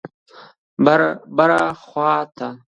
بر 1.37 1.51
خوات: 1.81 2.35